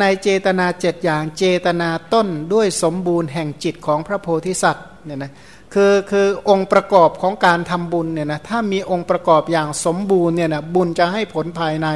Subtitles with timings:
[0.00, 5.32] ในเจตนาเจ็ดอย่างเจตนาต้นด้วยสมบูรณ์แห่งจิตของพระโพธิสัตว์เนี่ยนะ
[5.74, 11.88] คือคือองค์ประกอบของการทำบุญเนี่ยนะถ้ามีองค์ประกอบอย่างสมบูรณ์เนี่ยนะบุญจะให้ผลภายใน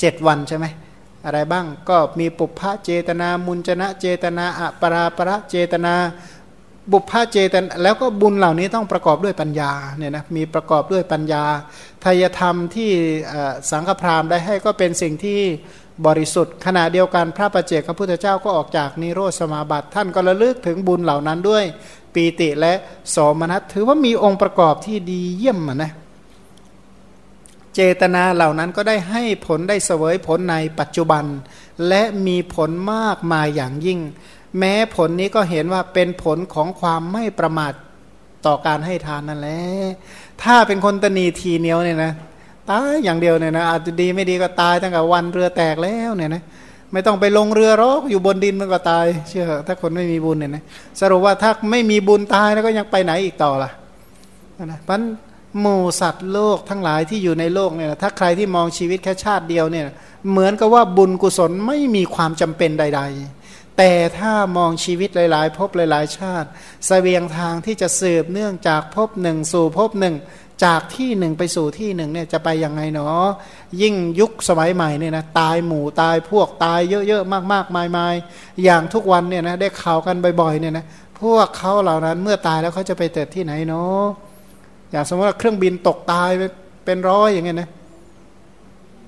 [0.00, 0.66] เจ็ดวันใช่ไหม
[1.24, 5.94] อะไรบ้างก็มีปุพพะเจตนา มุญจนะเจตนาอปราประเจตนา
[6.92, 11.44] บุพพเจตนแล้วก็บุญเหล่านี้ต้องประกอบด้วยปัญญาเนี่ยนะมีประกอบด้วยปัญญา
[12.04, 12.90] ทายธรรมที่
[13.70, 15.40] สังฆพราหมณ์ได้ให้ก็เป็นสิ่งที่
[16.06, 21.64] บริสุทธิ์ ขณะเดียวกันพระประเจกพระพุทธเจ้าก็ออกจากนิโรธสมาบัติ ท่านก็ระลึกถึงบุญเหล่านั้นด้วย
[22.14, 22.72] ปีติและ
[23.14, 25.92] สมนัสถือว่ามีองค์ประกอบที่ดีเยี่ยมนะ
[27.74, 31.24] เจตนาเหล่านั้นก็ได้ให้ผลได้เสวยผลในปัจจุบัน
[31.88, 34.00] และมีผลมากมายอย่างยิ่ง
[34.58, 37.72] แม้ผลนี้ก็เห็นว่าเป็นผลของความไม่ประมาท
[38.46, 39.60] ต่อการให้ทานนั่นแหละ
[40.42, 42.12] ถ้าเป็นคนตนีทีเหนียวเนี่ยนะ
[42.70, 46.42] ตายอย่างเดียวเนี่ยนะอาจจะดีไม่ดีก็ตายตั้งแต่วันเรือแตกแล้วเนี่ยนะ
[46.92, 50.62] ไม่ต้องไปลงเรือรอกอยู่บนดินมันก็ตาย เชื่อถ้าคนไม่มีบุญเนี่ยนะ
[51.00, 53.70] สรุปว่าถ้าไม่มีบุญตายแล้วก็ยังไปไหนอีกต่อล่ะ
[54.64, 55.00] นะเพราะ
[55.60, 59.86] หมู่สัตว์โลกทั้งหลายที่อยู่ในโลกเนี่ยถ้าใครที่มองชีวิตแค่ชาติเดียวเนี่ย
[60.30, 63.00] เหมือนกับว่าบุญกุศลไม่มีความจำเป็นใด
[63.32, 63.43] ๆ
[63.78, 66.48] แต่ถ้ามองชีวิตหลายๆ พบหลายๆ ชาติ
[66.88, 70.14] สเสบียงทางที่จะสืบเนื่องจากพบหนึ่งสู่พบหนึ่ง
[70.64, 73.26] จากที่หนึ่งไปสู่ที่หนึ่งเนี่ยจะไปยังไงเนาะ
[73.82, 80.84] ยิ่งยุคสมัยใหม่เนี่ยนะตายหมู่ตายพวกตายเยอะๆมากๆมายๆอย่างทุกวันเนี่ยนะได้ข่าวกันบ่อยๆเนี่ยนะ
[81.20, 84.02] พวกเขาเหล่านั้นเมื่อตายแล้วเขาจะไปเกิดที่ไหนเนาะ
[84.90, 86.30] อย่างสมมติว่าเครื่องบินตกตาย
[86.84, 87.68] เป็นร้อยอย่างเงี้ยนะ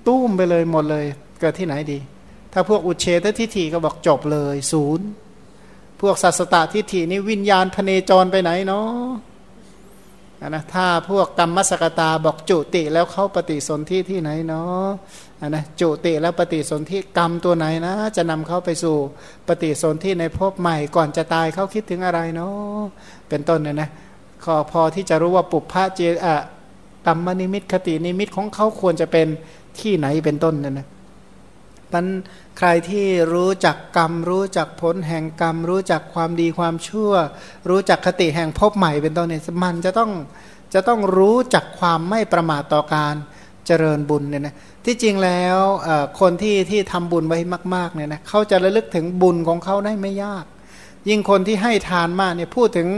[0.07, 1.05] ตุ้มไปเลยหมดเลย
[1.41, 1.99] เกิดที่ไหนดี
[2.59, 5.07] ถ้าพวกอุเฉททิฏฐิก็บอกจบเลยศูนย์
[6.01, 14.87] พวกสัสตตทิฏฐินี่วิญญาณพเนจรไปไหนเนาะนะถ้าพวกกรรมสกตาบอกจุติแล้วเขาปฏิสนธิที่ไหนเนาะ
[15.49, 18.97] นะจุติแล้วปฏิสนธิกรรมตัวไหนนะ จะนำเขาไปสู่
[19.49, 22.81] ปฏิสนธิในภพใหม่ก่อนจะตายเขาคิดถึงอะไรเนาะ
[23.29, 23.89] เป็นต้นเนี่ยนะ
[24.45, 26.37] ขอพอที่จะรู้ว่าปุพพะเจอะ
[27.07, 29.27] กรรมนิมิตคตินิมิตของเขาควรจะเป็น
[29.81, 30.89] ที่ไหนเป็นต้นเนี่ยนะ
[31.93, 32.07] มัน
[32.59, 37.13] ใครที่รู้จักกรรม รู้จักผลแห่งกรรม รู้จักความดีความชั่ว
[37.69, 40.11] รู้จักคติแห่งพบใหม่เป็นต้นเนี่ยมันจะต้อง
[40.75, 43.15] จะต้องรู้จักความไม่ประมาทต่อการ
[43.67, 44.55] เจริญบุญเนี่ยนะ
[44.85, 45.59] ที่จริงแล้ว
[46.21, 47.39] คนที่ที่ทำบุญไว้
[47.75, 50.45] มากๆเนี่ยนะเขาจะระลึกถึงบุญของเขาได้ไม่ยาก
[51.09, 52.89] ยิ่งคนที่ให้ทานมากเนี่ยพูดถึง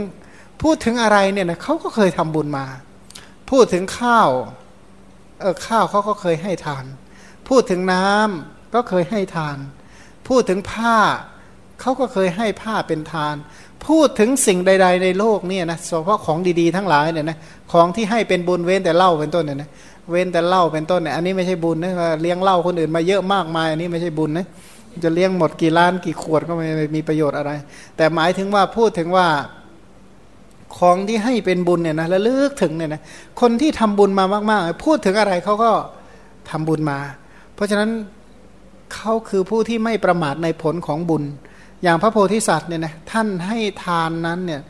[0.61, 2.65] พูดถึงอะไรเนี่ยนะเขาก็เคยทำบุญมา
[3.49, 4.29] พูดถึงข้าว
[5.39, 6.85] เออข้าวเขาก็เคยให้ทาน
[7.49, 9.57] พูดถึงน้ำ ก็เคยให้ทาน
[10.27, 10.97] พูดถึงผ้า
[11.81, 13.35] เขาก็เคยให้ผ้าเป็นทาน
[13.87, 17.37] พูดถึงสิ่งใด ๆ ในโลกเนี่ยนะเฉพาะของดีๆทั้งหลายเนี่ยนะ
[17.71, 19.69] ของที่ให้เป็นบุญเว้นแต่เล่าเป็นต้นเนี่ยนะ
[20.09, 21.91] เว้นแต่เล่าเป็นต้นเนี่ยอันนี้ไม่ใช่บุญนะ
[22.21, 24.45] เลี้ยงเหล้าคนอื่นมาเยอะมากมาย อันนี้ไม่ใช่บุญนะ
[25.03, 26.65] จะเลี้ยงหมดกี่ล้านกี่ขวดก็ไม่
[26.95, 27.51] มีประโยชน์อะไร
[27.97, 29.27] แต่หมายถึงว่าพูดถึงว่า
[30.77, 33.01] ของที่ให้เป็นบุญเนี่ยนะระลึกถึงเนี่ยนะ
[33.41, 35.71] คนที่ทำบุญมามาก ๆ พูดถึงอะไรเขาก็
[36.49, 36.99] ทำบุญมา
[37.55, 37.89] เพราะฉะนั้น
[38.93, 41.23] เขาคือผู้ที่ไม่ประมาทในผลของบุญ
[41.83, 44.61] อย่างพระโพธิสัตว์เนี่ยนะท่านให้ทานนั้นเนี่ย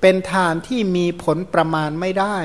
[0.00, 2.36] เป็นทานที่มีผลประมาณไม่ได้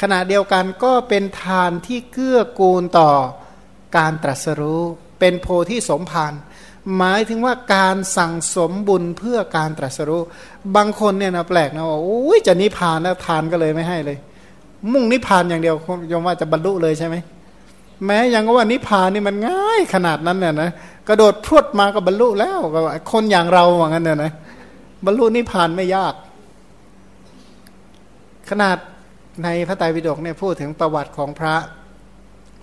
[0.00, 3.10] ขณะเดียวกันก็เป็นทานที่เกื้อกูลต่อ
[3.96, 4.82] การตรัสรู้
[5.20, 6.32] เป็นโพธิสมภาร
[6.96, 10.22] หมายถึงว่าการสั่งสมบุญเพื่อการตรัสรู้
[10.76, 14.18] บางคนเนี่ยนะแปลกนะว่าโอ้ยจะนิพพานแล้วทานก็เลยไม่ให้เลย
[14.92, 15.76] มุ่งนิพพานอย่างเดียว
[16.10, 17.16] ยอมว่าจะบรรลุเลยใช่ไหม
[18.06, 20.70] แม้ยังว่านิพพานนี่มันง่ายขนาดนั้นเนี่ยนะ
[21.08, 22.60] กระโดดพรวดมาก็บรรลุแล้ว
[23.12, 24.32] คนอย่างเราว่างั้นเนี่ยนะ
[25.06, 26.14] บรรลุนิพพานไม่ยาก
[28.50, 28.76] ขนาด
[29.44, 31.54] ในพระไตรปิฎกเนี่ยพูดถึงประวัติของพระ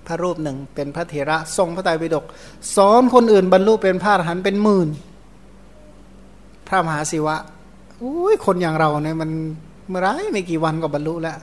[0.08, 2.26] พระรูปหนึ่งเป็นพระเถระทรงพระไตรปิฎก
[2.76, 4.90] สอนคนอื่นบรรลุเป็นพระอรหันต์เป็นหมื่น
[6.68, 7.36] พระมหาศิวะ
[8.02, 9.30] อุ้ยคนอย่างเราเนี่ยมัน
[9.90, 11.38] เมื่อไรไม่กี่วันก็บรรลุแล้ว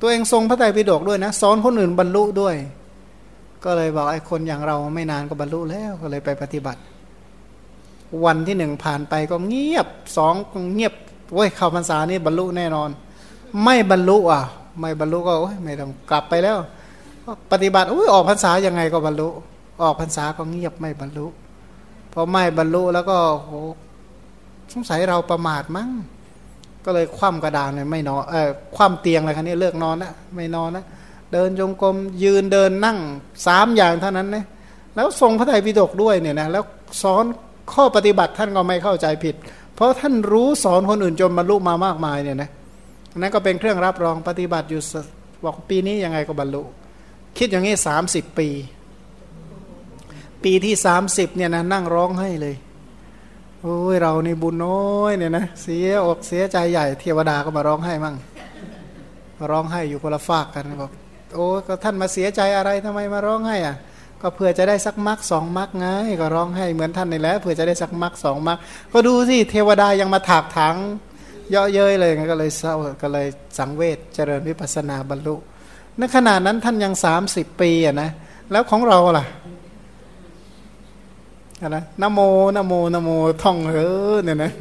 [0.00, 2.54] ตัวเองทรงพระไตรปิฎกด้วยนะสอนคนอื่นบรรลุด้วย
[3.64, 6.80] ก็เลยบอกไอ้คนอย่างเราไม่นานก็บรรลุแล้วก็เลยไปปฏิบัติ
[8.24, 10.34] วันที่หนึ่งผ่านไปก็เงียบสอง
[10.74, 10.94] เงียบ
[11.32, 12.90] โอ้ยเข้าพรรษานี่บรรลุแน่นอน
[13.64, 14.42] ไม่บรรลุอะ
[14.80, 16.56] ไม่บรรลุก็โอ้ยไม่ต้องกลับไปแล้ว
[17.52, 19.28] ปฏิบัติอุ้ยออกพรรษายังไงก็บรรลุ
[19.82, 21.26] ออกพรรษาก็เงียบไม่บรรลุ
[22.12, 23.52] พอไม่บรรลุแล้วก็โห
[24.72, 25.90] สงสัยเราประมาทมั้ง
[26.84, 30.84] ก็เลยคว่ำกระดานเลยไม่นอนเออคว่ำเตียงอะไรคันนี้เลิกนอนนะไม่นอนนะ
[31.32, 32.98] เดินจงกรมยืนเดินนั่ง
[33.46, 34.44] สามอย่างเท่านั้นนะ
[34.96, 36.64] แล้วทรงพระไตรปิฎกด้วยเนี่ยนะแล้ว
[37.02, 37.24] สอน
[37.72, 39.34] ข้อปฏิบัติท่านก็ไม่เข้าใจผิด
[39.74, 42.50] เพราะท่านรู้สอนคนอื่นจนบรรลุมามากมายเนี่ยนะ
[43.16, 44.80] นั่นก็เป็นเครื่องรับรองปฏิบัติอยู่
[45.44, 46.62] บอกปีนี้ยังไงก็บรรลุ
[47.38, 48.48] คิดอย่างนี้สามสิบปี
[50.44, 52.56] ปีที่สามสิบเนี่ยนะนั่งร้องให้เลย
[53.62, 58.16] โอ้ยเรานี่บุญน้อยเนี่ยนะเสียอกเสียใจใหญ่เทวดาก็มาร้องให้มั่ง
[59.50, 60.92] ร้องให้อยู่คนละฝากกันบอก
[61.34, 63.76] โอ้ก็ท่านมาเสียใจอะไรทำไมมาร้องให้อะ
[64.22, 65.86] ก็เพื่อจะได้สักมักสองมักไง
[66.20, 68.58] ก็ร้องให้เหมือนท่านนี่แหละเพื่อจะได้สักมักสองมัก
[68.92, 70.76] ก็ดูสิเทวดายังมาถากถัง
[71.50, 73.26] เยาะเย้ยเลยก็เลยเศร้าก็เลย
[73.58, 75.36] สังเวชเจริญวิปัสนาบรรลุ
[75.98, 78.10] ในขณะนั้นท่านยังสามสิบปีอะนะ
[78.50, 79.24] แล้วของเราล่ะ
[81.68, 82.20] นะนโม
[82.56, 83.10] นโมนโม
[83.42, 83.78] ท่องเอ
[84.12, 84.52] อเนี่ยนะ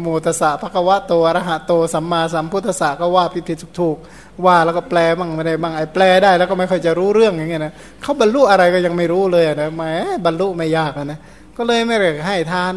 [0.00, 3.96] โมตสะภะคะวะโตอรหะโตสัมมาสัมพุทธะก็ว่าผิดผิดถูกถูก
[4.44, 7.72] ว่าแล้วก็แปลบ้างไม่ได้บ้างไอ้แปลได้แล้วก็ไม่ค่อยจะรู้เรื่องอย่างเงี้ยนะ
[8.02, 9.82] เขาบรรลุอะไรก็ยังไม่รู้เลยนะแหม
[10.24, 11.18] บรรลุไม่ยากนะ
[11.56, 12.72] ก็เลยไม่เลยให้ทาน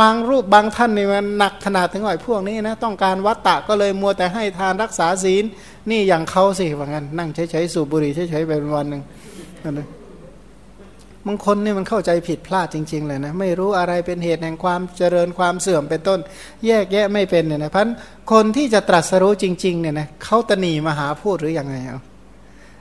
[0.00, 5.44] บางรูปบางท่านนี่มันหนักขนาดถึงไหนพวกนี้นะต้องการวัตตะก็เลยมัวแต่ให้ทานรักษาศีล
[5.90, 9.02] นี่อย่างเขาสิว่างั้นนั่งเฉยๆสูบบุหรี่เฉยๆไปวันหนึ่ง
[9.70, 9.86] นะ
[11.26, 16.18] บางคนนี่มันเข้าใจผิดพลาดจริง ๆ เลยนะ ไม่รู้อะไรเป็นเหตุแห่งความเจริญความเสื่อมเป็นต้น
[16.66, 17.88] แยกแยะไม่เป็นเนี่ยนะพัน
[18.32, 22.00] คนที่จะตรัสรู้จริง ๆ เนี่ยนะเขาตนีมาหาพูดหรืออยังไงเอา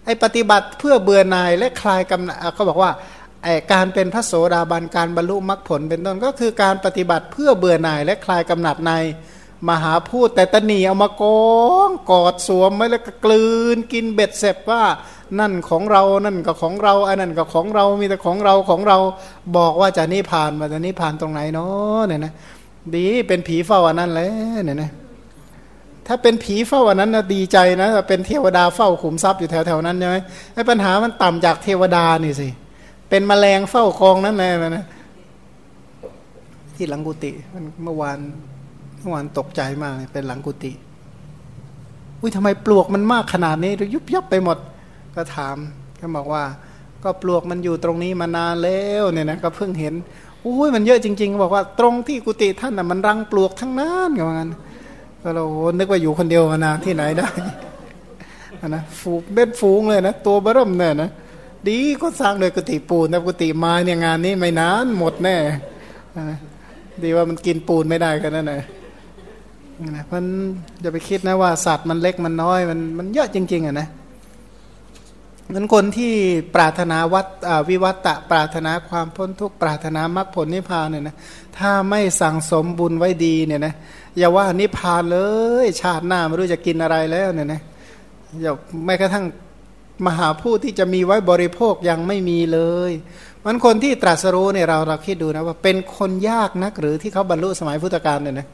[0.05, 2.91] ไอปฏิบัติเพื่อเบื่อหน่ายและคลายกำนัดเขาบอกว่า
[3.43, 8.91] ไอการเป็นพระโสดาบันการบรรลุมรรคผลเป็นต้นก็คือการปฏิบัติเพื่อเบื่อหน่ายและคลายกำหนัดใน
[9.69, 11.51] มหาพูดแต่ตนีเอามากอ
[11.87, 14.83] งกอดสวมไว้แล้วก็กลืนกินเบ็ดเสร็จว่า
[15.39, 18.97] นั่นของเรานั่นก็ของเราอันนั้นก็ของเรามีแต่ของเราของเรา
[19.57, 22.33] บอกว่าจะนิพพานมาจะนิพพานตรงไหนเนาะเนี่ยนะ
[22.95, 24.29] ดีเป็นผีเฝ้าอันนั้นเลย
[24.65, 24.91] เนี่ยนะ
[26.07, 30.17] ถ้าเป็นผีเฝ้าอันนั้นนะดีใจนะเป็นเทวดาเฝ้าขุมทรัพย์อยู่แถวๆนั้นใช่ไหม
[30.53, 32.47] ไอ้ปัญหามันต่ำจากเทวดานี่สิ
[33.09, 34.85] เป็นแมลงเฝ้าคลองนั่นแหละนะ
[36.75, 38.19] ที่หลังกุฏิมันเมื่อวาน
[39.03, 40.71] เมื่อวานตกใจมากเป็นหลังกุฏิ
[42.21, 44.57] อุ้ยทำไมปลวกมันมากขนาดนี้ยุบยับไปหมด
[45.15, 45.57] ก็ถาม
[45.99, 46.43] ก็บอกว่า
[47.03, 49.93] ก็ปลวกมันอยู่ตรงนี้มานานแล้วเนี่ยนะก็เพิ่งเห็น
[50.45, 54.49] อุ้ยมันเยอะจริงๆ บอกว่าตรงที่กุฏิท่านน่ะมันรังปลวกทั้งนั้นกันงั้น
[55.21, 55.45] ก็เรา
[55.77, 57.27] นึกว่าอยู่คนเดียวมานานที่ไหนได้
[58.67, 61.09] นะฟูเบ็ดฟูงเลยนะตัวเบิ่มเนี่ยนะ
[61.69, 65.37] ดีก็สร้างโดยกุฏิปูนแต่กุฏิไม้เนี่ยงานนี้ไม่นานหมดแน่
[67.03, 68.61] ดีว่ามันกินปูนไม่ได้กันนั่นแหละ
[69.81, 70.25] นะมัน
[70.81, 73.87] อย่าไปคิดนะว่าสัตว์มันเล็กมันน้อยมันมันเยอะจริง ๆอะนะ
[75.51, 76.13] นั้นคนที่
[76.55, 77.27] ปรารถนาวัต
[77.69, 81.15] วิวัตตะปรารถนาความพ้นทุกข์ปรารถนามรรคผลนิพพานเนี่ยนะ
[81.57, 83.73] ถ้าไม่สั่งสมบุญไว้ดีเนี่ยนะ
[84.17, 85.19] อย่าว่านิพพานเล
[85.63, 87.61] ย ชาติหน้าไม่รู้จะกินอะไรแล้วเนี่ยนะ
[88.41, 88.53] อย่า
[88.85, 89.25] แม้กระทั่ง
[90.05, 92.59] มหาผู้ที่จะมีไว้บริโภคยังไม่มีเล
[92.89, 92.91] ย
[93.43, 98.47] มันคนที่ตรัสรู้เนี่ยเราเราคิดดูนะว่าเป็นคนยากนักหรือที่เขาบรรลุสมัยพุทธกาลเนี่ยนะ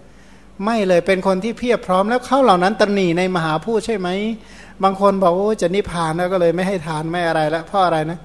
[0.65, 4.09] ไม่เลยเป็นคนที่เพียบพร้อมแล้วเขาเหล่านั้นตรนีในมหาผู้ใช่ไหม
[4.83, 8.19] บางคนบอกโอ้จะนิพพานแล้วก็เลยไม่ให้ทานไม่อะไรแล้วเพราะอะไรนะ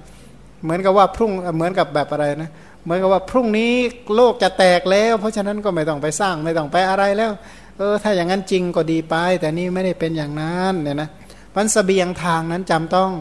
[0.63, 2.49] เหมือนกับว่าพรุ่งเหมือนกับแบบอะไรนะ
[2.83, 3.71] เหมือนกับว่าพรุ่งนี้
[4.15, 7.31] โลกจะแตกแล้ว เพราะฉะนั้นก็ไม่ต้องไปสร้างไม่ต้องไปอะไรแล้ว
[7.77, 11.09] เออ ถ้าอย่างนั้นจริงก็ดีไป แต่นี่ไม่ได้เป็นอย่างนั้นเนี่ยนะ
[11.55, 13.11] มันสเสบียงทางนั้นจำต้อง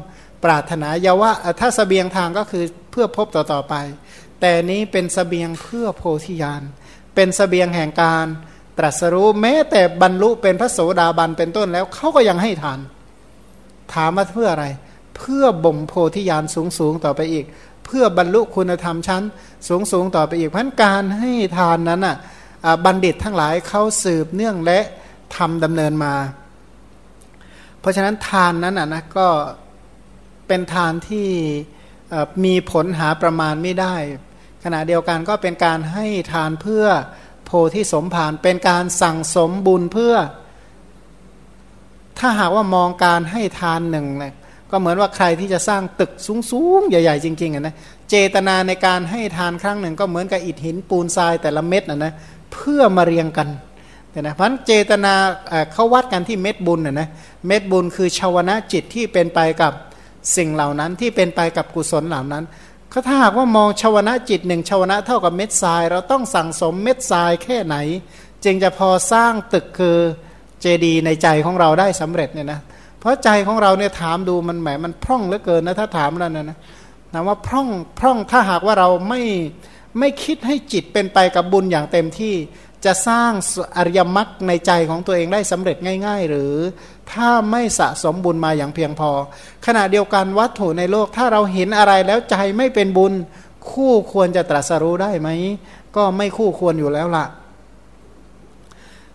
[0.45, 3.75] ปรารถนาอย่าว่าถ้าสเสบียงทางก็คือเพื่อพบต่อต่อไป
[4.41, 6.63] แต่นี้เป็นสเสบียงเพื่อโพธิญาณ
[7.15, 8.27] เป็นสเสบียงแห่งการ
[8.79, 12.79] ตรัสรู้แม้แต่บรรลุเป็นพระโสดาบันเป็นต้นแล้วเขาก็ยังให้ทาน
[13.93, 14.67] ถามว่าเพื่ออะไร
[15.17, 17.45] เพื่อบ่มโพธิญาณสูงสูงต่อไปอีก
[17.85, 19.23] เพื่อบรรลุคุณธรรมชั้น
[19.69, 22.17] สูงสูงต่อไปอีกเพราะการให้ทานนั้นอะ
[22.85, 24.81] บัณฑิตทั้งหลายเขาสืบเนื่องและ
[25.37, 26.15] ทำดำเนินมา
[27.81, 29.29] เพราะฉะนั้นทานนั้นอะนะก็
[30.49, 31.29] เป็นทานที่
[32.45, 33.95] มีผลหาประมาณไม่ได้
[34.65, 36.85] ขณะเดียวกันก็เป็นการให้ทานเพื่อ
[37.45, 40.15] โพธิสมภารเป็นการสั่งสมบุญเพื่อ
[42.19, 44.35] ถ้าหากว่ามองการให้ทานหนึ่งนะ
[44.71, 46.13] ก็เหมือนว่าใครที่จะสร้างตึก
[46.51, 47.75] สูงๆ ใหญ่ ๆ จริงๆนะ
[48.11, 52.13] เจตนาในการให้ทานครั้งหนึ่ง ก็เหมือนกับอิฐหินปูนทรายแต่ละเม็ดนะนะ
[52.53, 53.49] เพื่อมาเรียงกัน
[54.21, 55.15] นะเพราะเจตนา
[55.73, 57.09] เขาวัดกันที่เม็ดบุญนะนะ
[57.47, 59.73] เม็ดบุญคือชาวนะจิตที่เป็นไปกับ
[60.37, 62.45] สิ่งเหล่านั้นที่เป็นไปกับกุศลเหล่านั้น
[62.95, 67.77] เขาถ้าหากว่ามองชาวนะจิตหนึ่งชาวนะเท่ากับเม็ดทราย เราต้องสั่งสมเม็ดทรายแค่ไหน
[68.45, 69.99] จึงจะพอสร้างตึกคือ
[70.61, 72.61] เจดีในใจของเราได้สำเร็จเนี่ยนะ
[73.01, 76.59] เพราะใจของเราเนี่ยถามดูมันแหมมันพร่องเหลือเกินนะถ้าถามแล้วนะนะ
[77.13, 79.23] ถามว่าพร่องพร่องถ้าหากว่าเราไม่
[79.99, 82.35] ไม่คิดให้จิตเป็นไปกับบุญอย่างเต็มที่
[82.85, 83.31] จะสร้าง
[83.77, 86.53] อริยมรรคในใจของตัวเองได้สำเร็จง่าย ๆ หรือ
[87.13, 89.11] ถ้าไม่สะสมบุญมาอย่างเพียงพอ
[89.67, 93.13] ขณะเดียวกันวัตถุในโลก ถ้าเราเห็นอะไรแล้วใจไม่เป็นบุญ
[93.71, 95.29] คู่ควรจะตรัสรู้ได้ไหม
[95.97, 97.27] ก็ไม่คู่ควรอยู่แล้วละ่ะ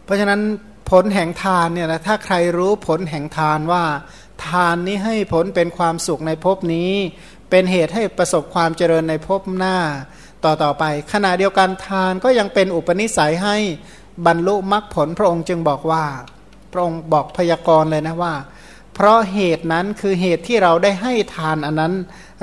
[0.03, 0.41] เพราะฉะนั้น
[0.89, 3.83] ผลแห่งทานเนี่ยนะถ้าใครรู้ผลแห่งทานว่า
[4.47, 6.91] ทานนี้ให้ผลเป็นความสุขในภพนี้
[7.49, 9.77] เป็นเหตุให้ประสบความเจริญในภพหน้า
[10.43, 13.57] ต่อต่อไป ขณะเดียวกันทานก็ยังเป็นอุปนิสัยให้
[14.25, 16.05] บรรลุมรรคผลพระองค์จึงบอกว่า
[16.71, 18.33] พระองค์บอกพยากรณ์เลยนะว่า
[18.93, 21.93] เพราะเหตุนั้นคือเหตุที่เราได้ให้ทานอันนั้น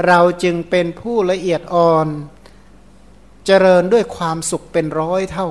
[0.06, 2.06] เราจึงเป็นผู้ละเอียดอ่อน
[3.46, 5.48] เจริญด้วยความสุขเป็นร้อยเท่า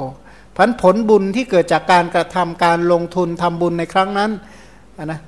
[0.58, 4.32] พันผลบุญที่เกิดจากการกระทำการลงทุนทำบุญในครั้งนั้น
[5.05, 5.20] นะ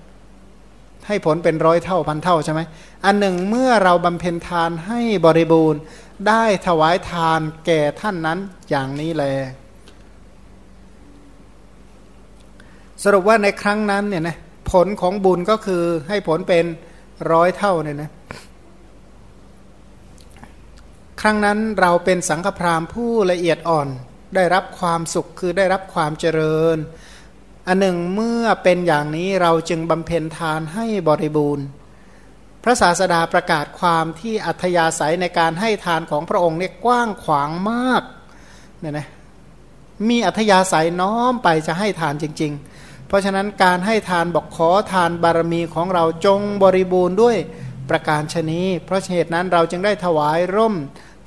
[1.07, 2.61] ให้ผลเป็นร้อยเท่าพันเท่าใช่ไหม
[3.05, 5.79] อันหนึ่งเมื่อเราบำเพ็ญทานให้บริบูรณ์
[6.27, 8.39] ได้ถวายทานแก่ท่านนั้น
[8.69, 9.25] อย่างนี้แล
[13.03, 14.37] สรุปว่าในครั้งนั้นเนี่ยนะ
[14.71, 16.65] ผลของบุญก็คือให้ผลเป็น
[17.31, 18.09] ร้อยเท่าเนี่ยนะ
[21.21, 23.87] ครั้งนั้นเราเป็นสังฆพราหมณ์ผู้ละเอียดอ่อน
[24.35, 26.77] ได้รับความสุขคือได้รับความเจริญ
[27.67, 31.65] อันหนึ่งเมื่อเป็นอย่างนี้เราจึงบำเพ็ญทานให้บริบูรณ์
[32.63, 38.03] พระศาสดาประกาศความที่อัธยาศัยในการให้ทานของพระองค์เนี่ยกว้างขวางมาก
[38.79, 39.07] เนี่ยนะ
[40.09, 42.76] มีอัธยาศัยน้อมไปจะให้ทานจริง ๆ
[43.07, 47.37] เพราะฉะนั้นการให้ทานบอกขอทานบารมีของเราจงบริบูรณ์ด้วย
[47.89, 50.75] ประการชนีเพราะเหตุนั้นเราจึงได้ถวายร่ม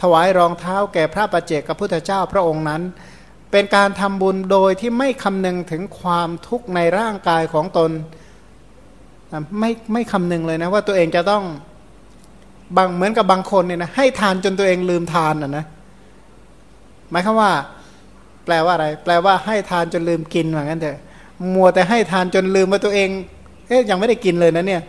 [0.02, 2.82] ถวายรองเท้าแก่พระประเจกกับพุทธเจ้าพระองค์นั้น
[3.50, 7.90] เป็นการทำบุญโดยที่ไม่คำนึงถึงความทุกข์ในร่างกายของตน
[9.60, 11.44] ไม่ไม่คำนึงเลยนะว่าตัวเองจะต้อง
[12.76, 15.64] บางเหมือนกับบางคนเนี่ยนะให้ทานจนตัวเองลืมทานอะนะ
[17.10, 17.50] หมายความว่า
[18.44, 20.98] แปลว่าอะไร แปลว่าให้ทานจนลืมกินเหมือนกันเถอะ
[21.54, 23.08] มัวแต่ให้ทานจนลืมว่าตัวเอง
[23.68, 24.82] เอ๊ยยังไม่ได้กินเลยนะเนี่ย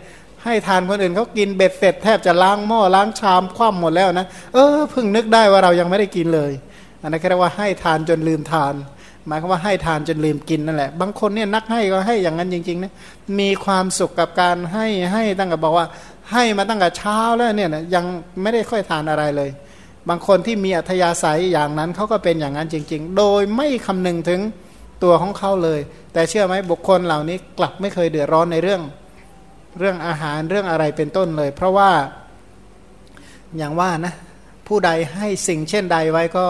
[0.44, 6.52] ให้ทานคนอื่นเขากินเบ็ดเสร็จแทบจะล้างหม้อล้างชามคว่ำหมดแล้วนะเออเพิ่งนึกได้ว่าเรายังไม่ได้กินเลย
[7.02, 8.74] อันนั้นเรียกว่าให้ทานจนลืมทาน
[9.26, 12.92] หมายความว่าให้ทานจนลืมกินนั่นแหละ บางคนเนี่ยนักให้ก็ให้อย่างนั้นจริงๆนะ
[13.40, 15.86] มีความสุขกับการให้ให้ตั้งแต่บอกว่า
[16.32, 18.04] ให้มาตั้งแต่เช้าแล้วเนี่ยนะยัง
[18.42, 19.50] ไม่ได้ค่อยทานอะไรเลย
[20.08, 24.40] บางคนที่มีอัธยาศัยอย่างนั้นเขาก็เป็นอย่างนั้นจริง ๆ โดยไม่คำนึงถึง
[25.02, 25.80] ตัวของเขาเลย
[26.12, 28.82] แต่เชื่อไหมบุคคลเหล่านี้กลับไม่เคยเดือดร้อนในเรื่อง
[29.78, 31.90] เรื่องอาหารเรื่องอะไรเป็นต้นเลย เพราะว่า
[33.56, 34.14] อย่างว่านะ
[34.66, 36.46] ผู้ใดให้สิ่งเช่นใดไว้ก็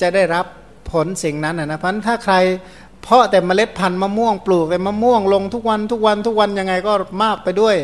[0.00, 0.46] จะได้รับ
[0.90, 2.34] ผลสิ่งนั้นนะเพราะถ้าใคร
[3.02, 6.92] เพาะแต่เมล็ดพันธุ์มะม่วงปลูกแต่มะม่วงลงทุกวันทุกวันทุกวันยังไงก็
[7.22, 7.76] มากไปด้วย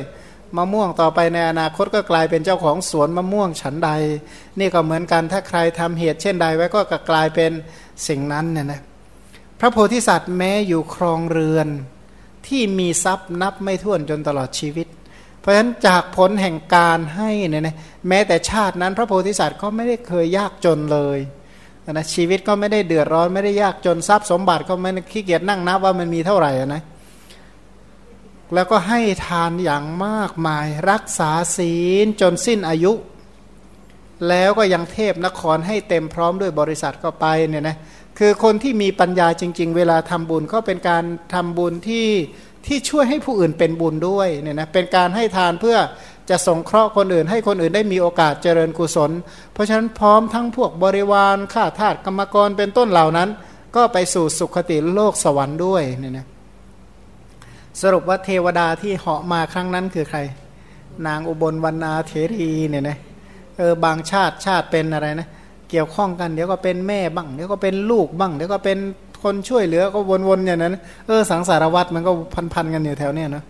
[0.56, 3.90] มะม่วงต่อไปในอนาคตก็กลายเป็นเจ้าของสวนมะม่วงฉันใด
[4.58, 7.52] นี่ก็เหมือนกันถ้าใครทำเหตุเช่นใดไว้ก็กลายเป็น
[8.08, 8.80] สิ่งนั้นเนี่ยนะ
[9.60, 11.68] พระโพธิสัตว์แม้อยู่ครองเรือน
[12.46, 14.86] ที่มีทรัพย์นับไม่ถ้วนจนตลอดชีวิต
[15.40, 17.76] เพราะฉะนั้นจากผลแห่งการให้เนี่ยนะ
[18.08, 21.18] แม้แต่ชาตินั้นพระโพธิสัตว์ก็ไม่ได้เคยยากจนเลย
[21.92, 26.82] นะชีวิตก็ไม่ได้เดือดร้อนไม่ได้ยากจนทรัพย์สมบัติก็ไม่ขี้เกียจนั่งนับว่ามันมีเท่าไหร่นะ
[28.54, 32.92] แล้วก็ให้ทานอย่างมากมายรักษาศีลจนสิ้นอายุ
[34.28, 37.76] แล้วก็ยังเทพนครให้เต็มพร้อมด้วยบริษัทก็ไปเนี่ยนะ
[38.18, 41.04] คือคนที่มีปัญญาจริง ๆ เวลาทำบุญก็เป็นการ
[41.34, 42.08] ทำบุญที่
[42.66, 45.76] ที่ช่วยให้ผู้อื่นเป็นบุญด้วยเนี่ยนะเป็นการให้ทานเพื่อ
[46.30, 49.10] จะสงเคราะห์คนอื่น ให้คนอื่นได้มีโอกาสเจริญกุศล
[49.52, 53.28] เพราะฉะนั้นพร้อมทั้งพวกบริวารข้าทาสกรรมกรเป็นต้นเหล่านั้น
[53.76, 56.26] ก็ไปสู่สุขติโลกสวรรค์ด้วยเนี่ยนะ
[57.82, 60.20] สรุปว่าเทวดาที่เหาะมาครั้งนั้นคือใคร
[61.06, 62.98] นางอุบลวรรณาเทรีเนี่ยนะ
[63.58, 65.28] เออบางชาติชาติเป็นอะไรนะ
[65.74, 68.78] กี่ยวข้องกัน เดี๋ยวก็เป็นแม่บ้างเดี๋ยวก็เป็นลูกบ้างเดี๋ยวก็เป็น
[69.22, 70.74] คนช่วยเหลือก็วนๆอย่างนั้น
[71.06, 72.12] เออสังสารวัตรมันก็
[72.54, 73.44] พันๆกันอยู่แถวเนี้ยนะ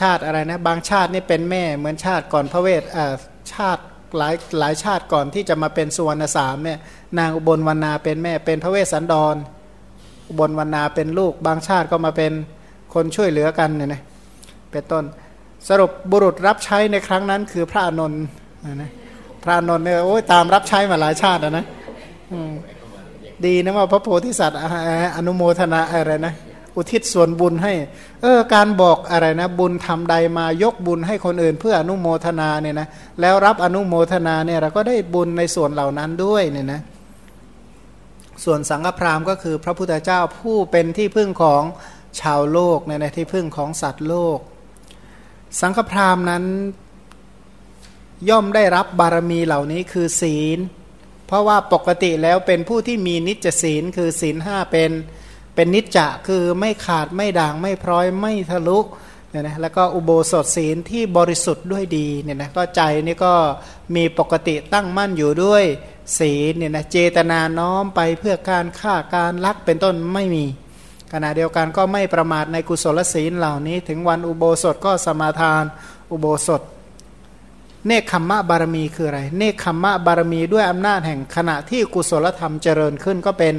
[0.00, 3.14] ชาติอะไรนะ บางชาตินี่เป็นแม่เหมือนชาติก่อนพระเวทอ่า
[3.52, 3.82] ชาติ
[4.18, 6.78] หลายหลายชาติก่อนที่จะมาเป็นสุวรรณสามเนี่ย
[7.18, 9.36] นางอุบลวรรณาเป็นแม่เป็นพระเวสสันดร
[10.28, 12.32] อุบลวรรณาเป็นลูก บางชาติก็มาเป็น
[12.94, 14.02] คนช่วยเหลือกันเนี่ยนะ
[14.70, 15.04] เป็นต้น
[15.68, 18.22] สรุปบุรุษรับใช้ในครั้งนั้นคือพระอนนท์
[18.74, 18.90] นะ
[19.44, 21.64] พระนนท์เนี่ยโอ้ยตามรับใช้มาหลายชาตินะ
[23.46, 24.58] ดีนะว่าพระโพธิสัตว์
[25.16, 26.34] อนุโมทนาอะไรนะ
[26.76, 27.72] อุทิศส่วนบุญให้
[28.22, 32.88] เออการบอกอะไรนะ บุญทำใดมายกบุญให้คนอื่นเพื่ออนุโมทนาเนี่ยนะ
[33.20, 36.80] แล้วรับอนุโมทนาเนี่ยเราก็ได้บุญในส่วนเหล่านั้นด้วยเนี่ยนะ
[38.44, 41.62] ส่วนสังฆพราหมณ์ก็คือพระพุทธเจ้าผู้เป็นที่พึ่งของ
[42.20, 44.38] ชาวโลกเนี่ยนะที่พึ่งของสัตว์โลก
[45.60, 46.44] สังฆพราหมณ์นั้น
[48.28, 50.58] ย่อมได้รับบารมีเหล่านี้คือศีล
[51.26, 54.90] เพราะว่าปกติแล้วเป็นผู้ที่มีนิจศีลคือศีลห้าเป็น
[55.54, 58.78] เป็นนิจจะคือไม่ขาดไม่ด่างไม่พร้อยไม่ทะลุ
[59.30, 63.34] เนี่ยนะแล้วก็อุโบสถศีลที่บริสุทธิ์ด้วยดีเนี่ยนะก็ใจนี่ก็
[63.96, 65.64] มีปกติตั้งมั่นอยู่ด้วย
[66.18, 70.44] ศีลเนี่ยนะเจตนาน้อมไปเพื่อการฆ่าการลักเป็นต้นไม่มี
[71.12, 75.62] ขณะเดียวกันก็ไม่ประมาทในกุศลศีลเหล่านี้ ถึงวันอุโบสถก็สมาทาน
[76.12, 76.60] อุโบสถ
[77.86, 83.54] เนคขมมะบารมีคืออะไร เนคขมมะบารมีด้วยอำนาจแห่งขณะที่กุศลธรรมเจริญขึ้นก็เป็น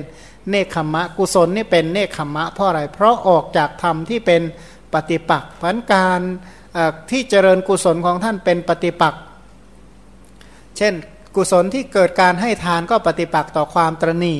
[0.49, 4.41] เนคขมมะกุศลนี่เป็นเนคขมมะเพราะอะไร เพราะออกจากธรรมที่เป็น
[4.93, 6.21] ปฏิปักษ์พันการ
[7.11, 9.21] ที่เจริญกุศลของท่านเป็นปฏิปักษ์
[10.77, 10.93] เช่น
[11.35, 14.35] กุศลที่เกิดการให้ทานก็ปฏิปักษ์ต่อความตรณี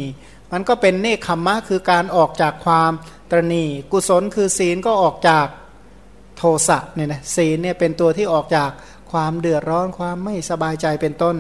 [0.52, 2.92] มันก็เป็นเนคขมมะคือการออกจากความ
[3.32, 5.46] ตรณีกุศลคือศีลก็ออกจาก
[6.38, 8.70] โทสะเนี่ยนะศีลเนี่ยเป็นตัวที่ออกจาก
[9.12, 11.36] ความเดือดร้อนความไม่สบายใจเป็นต้น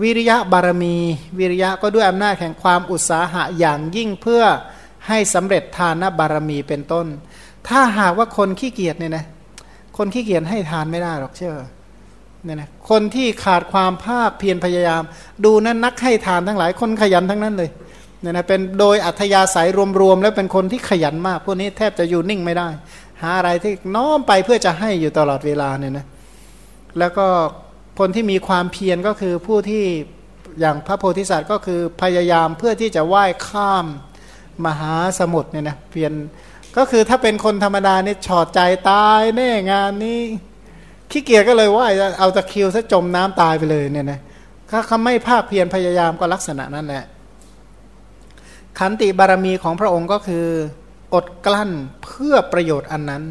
[0.00, 0.96] วิริยะบารมี
[1.38, 4.42] วิริยะก็ด้วยอำนาจแห่งความอุตสาหะอย่างยิ่งเพื่อ
[5.08, 7.06] ให้สำเร็จทานบารมีเป็นต้น
[7.68, 9.24] ถ้าหากว่าคนขี้เกียจเนี่ยนะ
[9.96, 11.54] คนขี้เกียจให้ทานไม่ได้หรอกเชื่อ
[12.44, 15.02] เนี่ยนะคนที่ขาดความภาคเพียรพยายาม
[15.44, 17.70] ดูนั้นนักให้ทานทั้งหลายคนขยันทั้งนั้นเลย
[18.20, 19.68] เนี่ยนะเป็นโดยอัธยาศัย
[20.00, 22.68] รวมๆแล้วเป็นคนที่ขยันมาก พวกนี้แทบจะอยู่นิ่งไม่ได้
[23.22, 26.06] หาอะไรที่น้อมไปเพื่อจะให้อยู่ตลอดเวลาเนี่ยนะ
[26.98, 27.26] แล้วก็
[27.98, 29.84] คนที่มีความเพียรก็คือผู้ที่
[30.60, 33.86] อย่างพระโพธิสัตว์ก็คือพยายามเพื่อที่จะว่ายข้าม
[34.66, 36.12] มหาสมุทรเนี่ยนะเพียร
[36.76, 40.20] ก็คือถ้าเป็นคนธรรมดาเนี่ฉอดใจตายแน่งานนี้
[41.10, 44.20] ขี้เกียจก็เลยว่ายเอาตะคิวซะจมน้ำตายไปเลยเนี่ยนะ
[44.70, 47.04] ถ้าเขาไม่ภาคเพียรพยายามก็ลักษณะนั้นแหละ
[48.78, 50.46] ขันติบารมีของพระองค์ก็คือ
[51.14, 51.70] อดกลั้น
[52.04, 53.22] เพื่อประโยชน์อันนั้น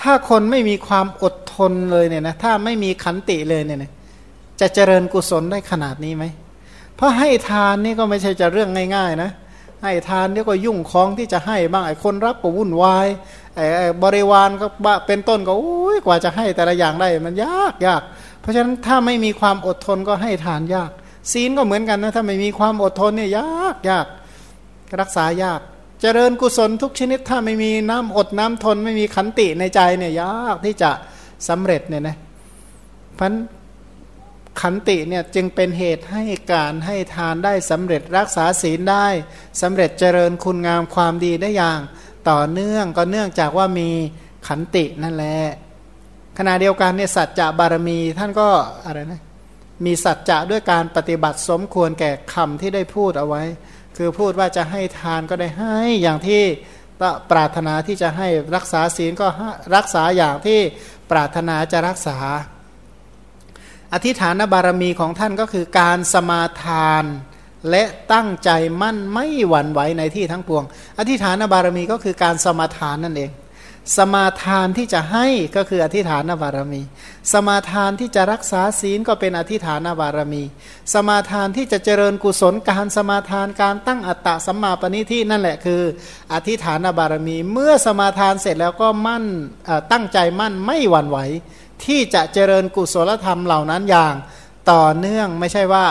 [0.00, 3.90] ถ้าคนไม่มีความอดทนเลยเนี่ยนะถ้าไม่มีขันติเลยเนี่ยนะ
[4.60, 6.24] จะเจริญกุศลได้ขนาดนี้ไหม
[6.96, 9.30] เพราะให้ทานนี่ก็ไม่ใช่จะเรื่องง่าย ๆ นะ
[9.82, 13.06] ให้ทานนี่ก็ยุ่งคล้องที่จะให้บ้างไอ้คนรับก็วุ่นวาย
[13.54, 13.64] ไอ้
[14.02, 14.66] บริวารก็
[15.06, 18.02] เป็นต้นก็โอ้ยกว่าจะให้แต่ละอย่างได้มันยากยาก
[18.40, 20.90] เพราะฉะนั้นถ้าไม่มีความอดทนก็ให้ทานยาก
[21.32, 24.06] ศีลก็เหมือนกันนะถ้าไม่มีความอดทนเนี่ยยากยาก
[25.00, 25.60] รักษายาก
[26.00, 30.90] เจริญกุศลทุกชนิดถ้าไม่มีน้ำอดน้ำทนไม่มีขันติในใจเนี่ยยากที่จะ
[31.48, 32.16] สำเร็จเนี่ยนะ
[33.18, 33.32] พัน
[34.60, 36.22] ขันติเนี่ยจึงเป็นเหตุให้
[36.52, 39.06] การให้ทานได้สำเร็จรักษาศีลได้
[39.62, 41.80] สำเร็จเจริญคุณงามความดีได้อย่าง
[42.30, 43.88] ต่อเนื่องก็เนื่องจากว่ามี
[44.46, 45.38] ขันตินั่นแหละ
[46.38, 48.48] ขณะเดียวกันเนี่ยสัจจะบารมีท่านก็
[48.86, 49.22] อะไรนะ
[49.84, 53.42] มีสัจจะด้วยการปฏิบัติสมควรแก่คำที่ได้พูดเอาไว้
[53.96, 56.42] คือพูดว่าจะให้ทานก็ได้ให้อย่างที่
[57.30, 59.26] ปรารถนาที่จะให้รักษาศีลก็
[59.76, 60.58] รักษาอย่างที่
[61.10, 62.18] ปรารถนาจะรักษา
[63.92, 67.04] อธิฐานบารมีของท่านก็คือการสมาทาน
[67.70, 68.50] และตั้งใจ
[68.82, 70.64] มั่นไม่หวั่นไหวในที่ทั้งปวง
[70.98, 73.30] อธิฐานบารมีก็คือการสมาทานนั่นเอง
[73.96, 76.82] สมาทานที่จะให้ก็คืออธิฐานบารมี
[77.32, 80.42] สมาทานที่จะรักษาศีลก็เป็นอธิฐานบารมี
[80.94, 85.82] สมาทานที่จะเจริญกุศลการสมาทานการตั้งอัตตะสัมมาปณิที่นั่นแหละคือ
[86.32, 89.24] อธิฐานบารมี เมื่อสมาทานเสร็จแล้วก็มั่น
[89.92, 91.18] ตั้งใจมั่นไม่หวั่นไหว
[91.84, 94.14] ที่จะเจริญกุศลธรรมเหล่านั้นอย่าง
[94.70, 95.86] ต่อเนื่องไม่ใช่ว่า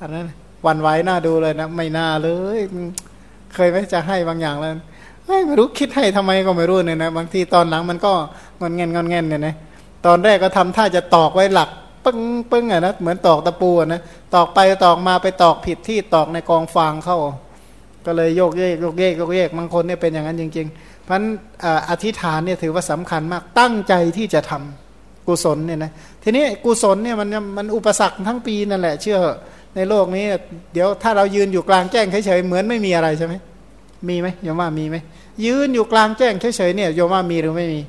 [0.00, 0.26] อันนั้น
[0.62, 2.58] หวั่นไหวน่าดูเลยนะไม่น่าเลย
[3.54, 4.72] เคยไหมจะให้บางอย่างแล้ว
[5.26, 8.12] ไม่รู้คิดให้ทำไมก็ไม่รู้เนี่ยนะ บางทีตอนหลังมันก็
[8.60, 9.54] งอนเงนงอนเงนเนี่ยนะ
[10.06, 11.68] ตอนแรกก็ทำท่าจะตอกไว้หลัก
[12.04, 12.18] ปึ้ง
[12.50, 14.00] ปึ้งอะนะเหมือนตอกตะปูนะ
[14.34, 17.18] ตอกไปตอกมาไปตอกผิดที่ตอกในกองฟางเข้า
[18.06, 21.20] ก็เลยโยกเยกโยกเยกโยกเยกบางคนเนี่ยเป็นอย่างนั้นจริง ๆ เพราะ
[21.90, 29.18] อธิษฐานเนี่ยถือว่าสำคัญมากตั้งใจที่จะทำกุศลเนี่ยนะทีนี้กุศลเนี่ยมันมันอุปสรรคทั้งปีนั่นแหละ เชื่อ
[29.76, 30.24] ในโลกนี้
[30.72, 33.34] เดี๋ยวถ้าเรายืนอยู่กลางแจ้งเฉยๆเหมือนไม่มีอะไรใช่ไหม
[34.08, 34.96] มีไหมโยมว่ามีไหม
[35.44, 37.80] ยืนอยู่กลางแจ้งเฉยๆเนี่ยโยมว่ามีหรือไม่มี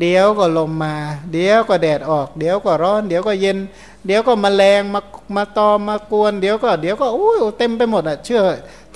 [0.00, 0.94] เดี๋ยวก็ลมมา
[1.32, 3.58] เดี๋ยวก็แดดออก เดี๋ยวก็ร้อน เดี๋ยวก็เย็น
[4.06, 5.00] เดี๋ยวก็มแมลงมา
[5.36, 8.42] มาตอมมากวน เดี๋ยวก็เดี๋ยวก็โอ้ยเต็มไปหมดอะเชื่อ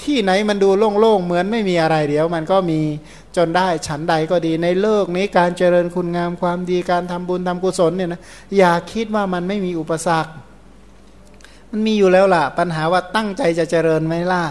[0.03, 0.69] ที่ไหนมันดู
[1.01, 2.81] โล่งๆเหมือนไม่มีอะไร เดี๋ยวมันก็มี
[3.37, 8.21] จนได้ฉันใดก็ดีในโลกนี้การเจริญคุณงามความดีการทำบุญทำกุศลเนี่ยนะ
[8.57, 10.33] อย่าคิดว่ามันไม่มีอุปสรรค
[11.71, 14.45] มันมีอยู่แล้วล่ะ ปัญหาว่าตั้งใจจะเจริญไหมล่ะ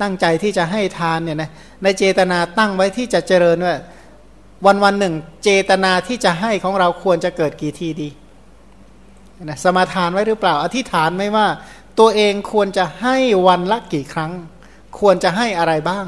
[0.00, 1.50] ตั้งใจที่จะให้ทานเนี่ยนะ
[1.82, 3.74] ในเจตนาตั้งไว้ที่จะเจริญว่า
[4.66, 8.08] วันวันหนึ่ง เจตนาที่จะให้ของเราควรจะเกิดกี่ทีดี
[9.44, 11.46] นะสมาทานไว้หรือเปล่า อธิษฐานไหมว่า
[11.98, 14.32] ตัวเองควรจะให้วันละกี่ครั้ง
[14.98, 16.06] ควรจะให้อะไรบ้าง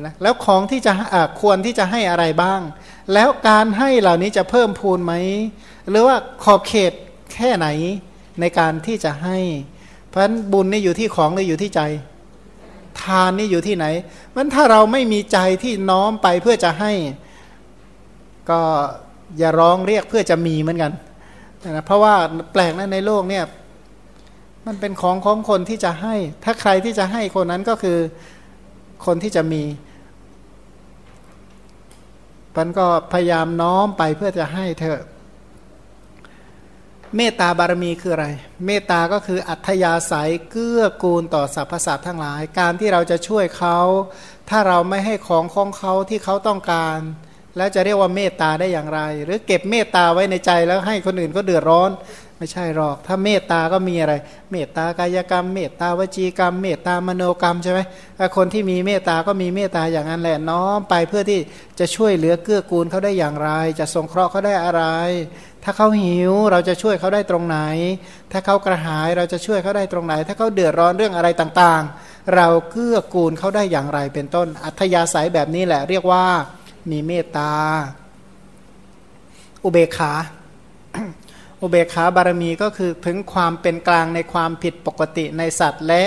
[0.00, 2.60] นะแล้วของที่จะะควรที่จะให้อะไรบ้าง
[3.14, 5.12] แล้วการให้เหล่านี้จะเพิ่มพูนไหม
[5.90, 6.92] หรือว่าขอบเขต
[7.34, 7.66] แค่ไหน
[8.40, 9.38] ในการที่จะให้
[10.08, 11.80] เพราะฉะนั้นบุญนี่อยู่ที่ของหรืออยู่ที่ใจ
[13.02, 13.86] ทานนี่อยู่ที่ไหน
[14.34, 16.92] มันถ้าเราไม่มีใจที่น้อมไปเพื่อจะให้
[18.50, 18.60] ก็
[19.38, 20.92] อย่าร้องเรียกเพื่อจะมีเหมือนกัน
[21.70, 22.14] นะเพราะว่า
[22.52, 23.44] แปลกนะในโลกเนี่ย
[24.66, 27.98] มันเป็นของของคนที่จะให้ ถ้าใครที่จะให้คนนั้นก็คือ
[29.06, 29.62] คนที่จะมี
[32.56, 34.98] มันก็พยายามน้อมไปเพื่อจะให้เธอ
[37.16, 38.28] เมตตาบารมีคืออะไร
[38.66, 43.78] เมตตาก็คืออัธยาศัยเกื้อกูลต่อสรรพสัตว์ทั้งหลาย การที่เราจะช่วยเขา
[44.50, 46.98] ถ้าเราไม่ให้ของของเขาที่เขาต้องการ
[47.56, 51.90] แล้วจะเรียกว่าเมตตาได้อย่างไร หรือเก็บเมตตาไว้ในใจแล้วให้คนอื่นก็เดือดร้อน
[52.38, 54.14] ไม่ใช่หรอก ถ้าเมตตาก็มีอะไร
[54.50, 57.80] เมตตากายกรรม เมตตาวจีกรรม เมตตามโนกรรมใช่ไหม
[58.36, 61.40] คนที่มีเมตตาก็มีเมตตาอย่างนั้นแหละน้อมไปเพื่อที่
[61.78, 64.82] จะช่วยเหลือเกื้อกูลเขาได้อย่างไร จะสงเคราะห์เขาได้อะไร
[65.64, 67.58] ถ้าเขาหิวเราจะช่วยเขาได้ตรงไหน
[68.32, 76.24] ถ้าเขากระหายเราจะช่วยเขาได้ตรงไหน ถ้าเขาเดือดร้อนเรื่องอะไรต่างๆ เราเกื้อกูลเขาได้อย่างไรเป็นต้น อัธยาศัยแบบนี้แหละ เรียกว่า
[76.90, 77.52] มีเมตตา
[79.64, 80.12] อุเบกขา
[81.62, 86.02] อุเบกขาบารมีก็คือถึงความเป็นกลางในความผิดปกติในสัตว์และ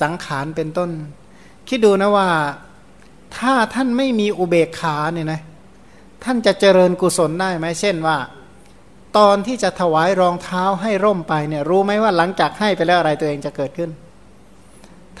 [0.00, 0.90] สังขารเป็นต้น
[1.68, 2.28] คิดดูนะว่า
[3.38, 5.40] ถ้าท่านไม่มีอุเบกขาเนี่ยนะ
[6.24, 8.16] ท่านจะเจริญกุศลได้ไหมเช่นว่า
[9.18, 13.90] ตอนที่จะถวายรองเท้าให้ร่มไปเนี่ยรู้ไหมว่าหลังจากให้ไปแล้วอะไรตัวเองจะเกิดขึ้น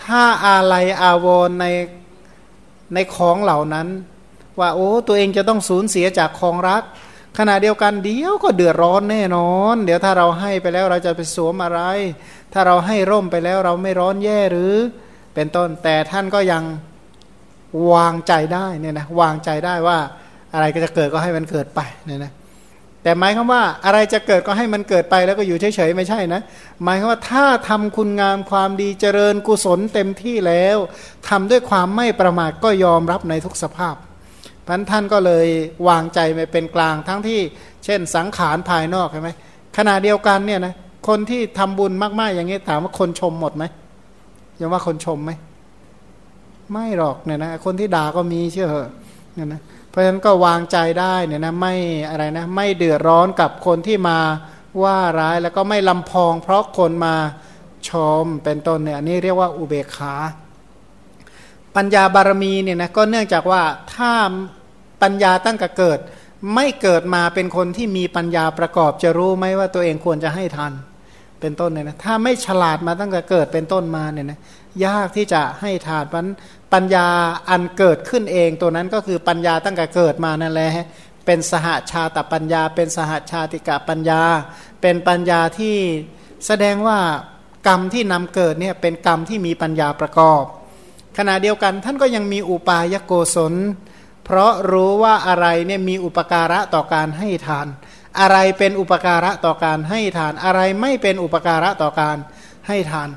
[0.02, 1.66] ถ้าอาลัยอาวรใน
[2.94, 3.88] ในของเหล่านั้น
[4.60, 6.82] ว่าโอ้ตัวเองจะต้องสูญเสียจากของรัก
[7.38, 11.80] ขณะเดียวกันเดี๋ยวก็เดือดร้อนแน่นอน เดี๋ยวถ้าเราให้ไปแล้วเราจะไปสวมอะไร
[12.52, 14.74] ถ้าเราให้ร่มไปแล้วเราไม่ร้อนแย่หรือ
[15.34, 16.62] เป็นต้นแต่ท่านก็ยัง
[17.92, 19.98] วางใจได้เนี่ยนะวางใจได้ว่า
[20.54, 22.32] อะไรก็จะเกิดก็ให้มันเกิดไปเนี่ยนะ
[23.06, 26.40] แต่หมายคือว่าอะไรจะเกิดก็ให้มันเกิดไปแล้วก็อยู่เฉยๆไม่ใช่นะ
[26.82, 30.76] หมายคือว่าถ้าทำคุณงามความดีเจริญกุศลเต็มที่แล้ว
[31.28, 33.94] ทำด้วยความไม่ประมาทก็ยอมรับในทุกสภาพ
[34.66, 35.46] พันท่านก็เลย
[35.88, 37.40] วางใจไปเป็นกลางทั้งที่
[37.84, 39.30] เช่นสังขารภายนอกใช่ไหม
[39.76, 40.74] ขณะเดียวกันเนี่ยนะ
[41.08, 43.64] คนที่ทำบุญมากๆอย่างนี้ถามว่าคนชมหมดไหม
[44.60, 45.30] ยังว่าคนชมไหม
[46.72, 48.90] ไม่หรอกเนี่ยนะคนที่ด่าก็มีเชื่อเหอะ
[49.34, 49.60] เนี่ยนะ
[49.96, 51.74] ราะฉะนั้นก็วางใจได้เนี่ยนะไม่
[52.10, 54.18] อะไรนะไม่เดือดร้อนกับคนที่มา
[54.82, 57.14] ว่าร้ายแล้วก็ไม่ลำพอง เพราะคนมา
[57.88, 57.90] ช
[58.22, 60.14] มเป็นต้นเนี่ยนี่เรียกว่าอุเบกขา
[61.76, 63.62] ปัญญาบารมีเนี่ยนะก็เนื่องจากว่า
[63.94, 64.12] ถ้า
[65.02, 65.98] ปัญญาตั้งแต่เกิด
[66.54, 70.72] ไม่เกิดมาเป็นคนที่มีปัญญาประกอบจะรู้ไหมว่าตัวเองควรจะให้ทัน
[71.40, 74.38] เป็นต้นเนี่ยนะถ้าไม่ฉลาดมาตั้งแต่เกิดเป็นต้นมาเนี่ยนะ
[74.84, 76.26] ยากที่จะให้ทานมัน
[76.72, 77.08] ปัญญา
[77.50, 80.70] อันเกิดขึ้นเองตัวนั้นก็คือปัญญาตั้งแต่เกิดมานั่นแหละ
[81.26, 84.22] เป็นสหาชาตปัญญา เป็นสหาชาติกะปัญญา
[84.82, 85.76] เป็นปัญญาที่
[86.46, 86.98] แสดงว่า
[87.66, 90.42] กรรมที่นำเกิดเนี่ยเป็นกรรมที่มีปัญญาประกอบ
[91.18, 93.54] ขณะเดียวกันท่านก็ยังมีอุปายโกศล
[94.24, 97.66] เพราะรู้ว่าอะไรเนี่ยมีอุปการะต่อการให้ทาน
[98.20, 102.16] อะไรเป็นอุปการะต่อการให้ทาน อะไรไม่เป็นอุปการะต่อการ
[102.68, 103.08] ให้ทาน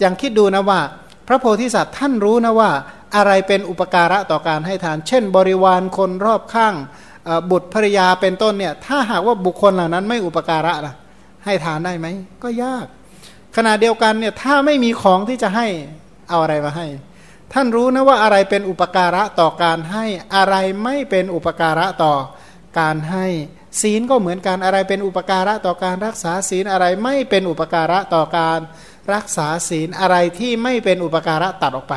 [0.00, 0.80] อย่างคิดดูนะว่า
[1.28, 2.70] พระโพธิสัตว์ท่านรู้นะว่า
[3.16, 6.74] อะไรเป็นอุปการะต่อการให้ทาน เช่น บริวารคนรอบข้าง
[7.50, 10.94] บุตรภรยาเป็นต้นเนี่ยถ้าหากว่าบุคคลเหล่านั้นไม่อุปการะล่ะ
[11.44, 12.06] ให้ทานได้ไหม
[12.42, 12.86] ก็ยาก
[13.56, 15.66] ขณะเดียวกันเนี่ยถ้าไม่มีของที่จะให้
[16.28, 16.86] เอาอะไรมาให้
[17.52, 20.04] ท่านรู้นะว่าอะไรเป็นอุปการะต่อการให้
[20.36, 20.54] อะไร
[20.84, 22.14] ไม่เป็นอุปการะต่อ
[22.78, 23.26] การให้
[23.82, 28.58] ศีลก็เหมือนกันอะไรเป็นอุปการะต่อการรักษาศีลอะไรไม่เป็นอุปการะต่อการ
[29.14, 31.94] รักษาศีลอะไรที่ไม่เป็นอุปการะตัดออกไป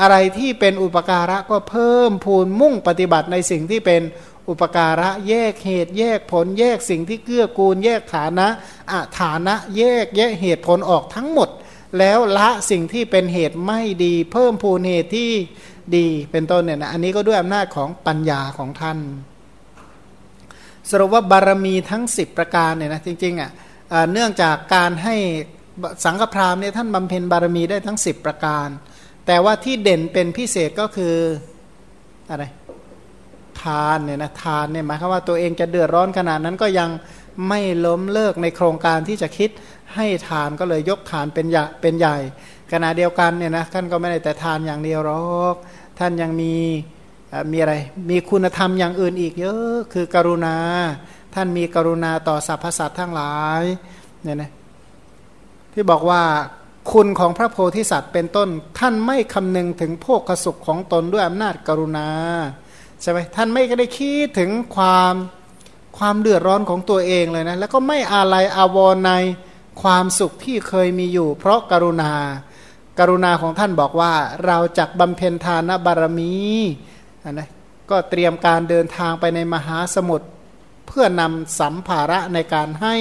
[0.00, 4.02] อะไรที่เป็นอุปการะก็เพิ่มพูนมุ่งปฏิบัติในสิ่งที่เป็น
[4.48, 8.48] อุปการะแยกเหตุแยกผลแยกสิ่งที่เกื้อกูล แยกฐานะ
[8.90, 11.48] อะฐานะแยกแยกเหตุผลออกทั้งหมด
[11.98, 15.30] แล้วละสิ่งที่เป็นเหตุไม่ดี เพิ่มพูนเหตุที่
[15.96, 18.98] ดีเป็นต้นเนี่ยนะอันนี้ก็ด้วยอำนาจของปัญญาของท่าน
[20.90, 23.50] สรุปว่าบารมีทั้ง 10 ประการเนี่ยนะจริงๆอะ
[24.12, 25.16] เนื่องจากการให้
[26.04, 28.68] สังฆพราหมณ์เนี่ยท่านบำเพ็ญบารมีได้ทั้ง 10 ประการ
[29.26, 31.16] แต่ว่าที่เด่นเป็นพิเศษก็คือ
[32.30, 32.44] อะไร
[33.62, 36.90] ทานเนี่ยนะทานเนี่ยหมายความว่าตัวเองจะเดือดร้อนขนาดนั้นก็ยัง
[37.48, 39.50] ไม่ล้มเลิกในโครงการที่จะคิด
[39.94, 42.16] ให้ทานก็เลยยกทานเป็นใหญ่เป็นใหญ่
[42.72, 45.54] ขณะเดียวกันเนี่ยนะท่านก็ไม่ได้แต่ทานอย่างเดียวหรอก
[45.98, 46.54] ท่านยังมี
[47.52, 47.74] มีอะไร
[48.10, 50.56] มีคุณธรรมอย่างอื่นอีกเยอะคือกรุณา
[51.34, 53.62] ท่านมีกรุณาต่อสรรพสัตว์ทั้งหลาย
[54.22, 54.50] เนี่ยนะ
[55.74, 56.22] ที่บอกว่า
[56.92, 62.08] คุณของพระโพธิสัตว์เป็นต้น ท่านไม่คำนึงถึงโภคสุขของตนด้วยอำนาจกรุณา
[63.02, 65.14] ใช่ไหมท่านไม่ได้คิดถึงความ
[65.98, 69.12] ความเดือดร้อนของตัวเองเลยนะ แล้วก็ไม่อาลัยอาวรใน
[69.82, 72.12] ความสุขที่เคยมีอยู่ เพราะกรุณา
[72.98, 74.12] การุณาของท่านบอกว่า
[74.46, 76.32] เราจักบำเพ็ญทานบารมี
[77.30, 77.48] นะ
[77.90, 80.26] ก็เตรียมการเดินทางไปในมหาสมุทร
[80.86, 82.96] เพื่อนำสัมภาระในการให้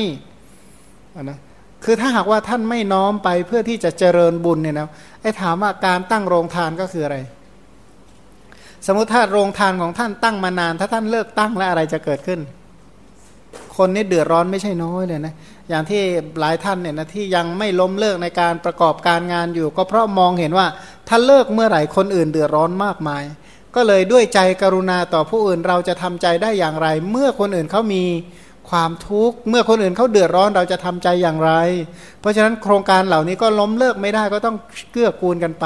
[1.24, 1.40] นะ
[1.84, 4.88] คือถ้าหากว่าท่านไม่น้อมไปเพื่อที่จะเจริญบุญเนี่ยนะ
[5.22, 7.18] ไอ้ถามว่าการตั้งโรงทานก็คืออะไร
[8.86, 12.40] สมมติถ้าโรงทานของท่านตั้งมานาน ถ้าท่านเลิกตั้งแล้วอะไรจะเกิดขึ้น
[13.78, 15.34] คนนี่เดือดร้อนไม่ใช่น้อยเลยนะ
[15.70, 16.02] อย่างที่
[16.40, 20.68] หลายท่านเนี่ยนะที่ยังไม่ล้มเลิกในการประกอบการงานอยู่ ก็เพราะมองเห็นว่า
[21.08, 23.24] ถ้าเลิกเมื่อไหร่คนอื่นเดือดร้อนมากมาย
[23.76, 28.04] ก็เลยด้วยใจกรุณาต่อผู้อื่นเราจะทำใจได้อย่างไร เมื่อคนอื่นเขามี
[28.70, 31.52] ความทุกข์เมื่อคนอื่นเขาเดือดร้อนเราจะทำใจอย่างไร
[32.20, 34.58] เพราะฉะนั้นโครงการเหล่านี้ก็ล้มเลิกไม่ได้ก็ต้อง
[34.92, 35.66] เกื้อกูลกันไป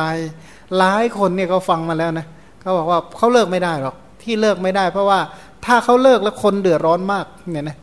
[0.78, 2.26] หลายคนเนี่ยเขาฟังมาแล้วนะ
[2.62, 5.20] เขาบอกว่าเขาเลิกไม่ได้หรอกที่เลิกไม่ได้ เพราะว่า
[5.66, 7.78] ถ้าเขาเลิกแล้วคนเดือดร้อนมากเนี่ยนะ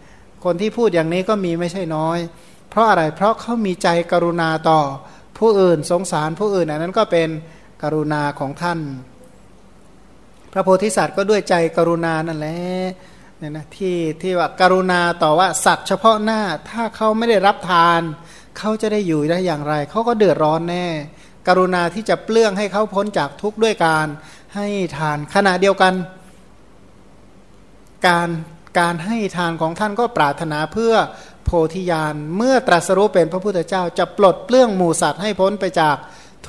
[0.44, 2.18] คนที่พูดอย่างนี้ก็มีไม่ใช่น้อย
[2.70, 4.80] เพราะอะไรเพราะเขามีใจกรุณาต่อ
[5.38, 7.28] ผู้อื่นสงสารผู้อื่นอันนั้นก็เป็น
[7.82, 8.78] กรุณาของท่าน
[10.52, 12.58] พระโพธิสัตว์ก็ด้วยใจกรุณานั่นแหละ
[13.40, 18.00] เนี่ยนะที่ที่ว่าการุณาต่อว่าสัตว์เฉพาะหน้าถ้าเขาไม่ได้รับทาน
[18.58, 20.86] เขาจะได้อยู่ได้อย่างไร เขาก็เดือดร้อนแน่
[21.48, 24.06] กรุณาที่จะเปลื้องให้เขาพ้นจากทุกข์ด้วยการ
[24.54, 25.94] ให้ทานขณะเดียวกัน
[28.06, 28.28] การ
[28.80, 30.94] การให้ทานของท่านก็ปรารถนาเพื่อ
[31.44, 35.96] โพธิญาณเมื่อตรัสรู้เป็นพระพุทธเจ้าจะปลดเปลื้องหมู่สัตว์ให้พ้นไปจาก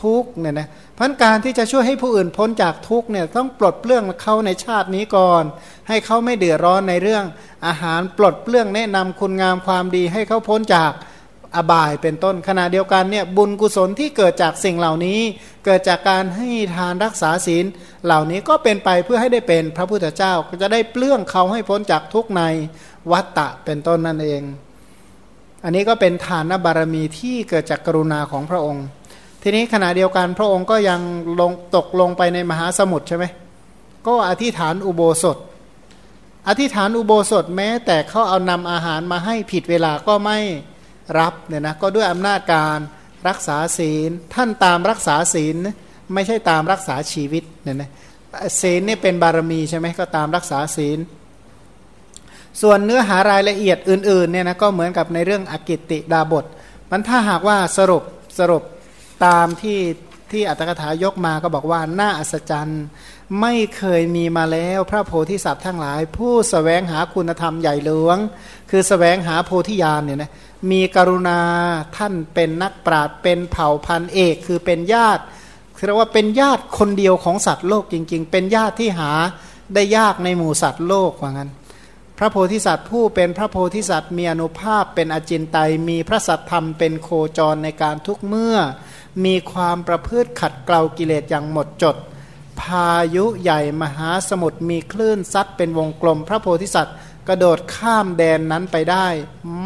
[0.02, 0.68] ทุกเนี่ยนะ
[1.04, 5.44] พันการที่จะช่วยให้ผู้อื่นพ้นจากทุกเนี่ยต้องปลดเปลื้องเขาในชาตินี้ก่อน
[5.88, 7.24] ให้เขาไม่เดือดร้อนในเรื่อง
[7.68, 10.92] อาหารปลดเปลื้องแนะนำคุณงามความดี ให้เขาพ้นจาก
[11.56, 15.20] อบายเป็นต้นขณะเดียวกันเนี่ยบุญกุศลที่เกิดจากสิ่งเหล่านี้
[15.66, 17.66] เกิดจากการให้ทานรักษาศีล
[18.06, 22.42] เหล่านี้ก็เป็นไปเพื่อให้ได้เป็นพระพุทธเจ้าก็จะได้เปลื้องเขาให้พ้นจากทุกใน
[23.12, 24.42] วัตตะเป็นต้นนั่นเอง
[25.64, 28.86] อันนี้ก็เป็นทานบารมีที่เกิดจากกรุณาของพระองค์
[29.42, 31.02] ทีนี้ขณะเดียวกันพระองค์ก็ยัง
[31.42, 33.26] ลงตกลงไปในมหาสมุทรใช่ไหม
[34.08, 35.38] ก็อธิษฐานอุโบสถ
[36.48, 40.38] อธิษฐานอุโบสถแม้ แต่เขาเอานำอาหารมาให้ผิดเวลาก็ไม่
[41.20, 42.80] รับเนี่ยนะก็ด้วยอำนาจการ
[43.28, 45.56] รักษาศีล ท่านตามรักษาศีล
[46.14, 47.90] ไม่ใช่ตามรักษาชีวิตเนี่ยนะ
[48.62, 51.00] ศีลนี่เป็นบารมีใช่ไหมก็ตามรักษาศีล
[52.62, 56.46] ส่วนเนื้อหารายละเอียดอื่นๆเนี่ยนะก็เหมือนกับในเรื่องอกิติดาบท
[56.90, 58.04] มันถ้าหากว่าสรุป
[58.40, 58.64] สรุป
[59.26, 59.80] ตามที่
[60.32, 62.84] ที่อัตถกถายกมาก็บอกว่าน่าอัศจรรย์
[63.42, 68.18] ไม่เคยมีมาแล้วพระโพธิสัตว์ทั้งหลาย ผู้สแสวงหาคุณธรรมใหญ่หลวง
[68.70, 70.32] คือสแสวงหาโพธิญาณเนี่ยนะ
[70.72, 71.40] มีกรุณา
[71.98, 75.24] ท่านเป็นนักปราชญ์เป็นเผ่าพันธุ์เอกคือเป็นญาติ
[75.86, 79.12] เรียกว่าเป็นญาติคนเดียวของสัตว์โลกจริง ๆ เป็นญาติที่หา
[79.74, 81.52] ได้ยากในหมู่สัตว์โลกว่างั้น
[82.18, 88.58] พระโพธิสัตว์ผู้เป็นพระโพธิสัตว์มีอนุภาพเป็นอจินไตยมีพระสัตธรรมเป็นโคจรในการทุกเมื่อ
[89.26, 91.96] มีความประพฤติขัดเกลากิเลสอย่างหมดจด
[92.62, 96.96] พายุใหญ่มหาสมุทรมีคลื่นซัดเป็นวงกลมพระโพธิสัตว์
[97.28, 99.08] กระโดดข้ามแดนนั้นไปได้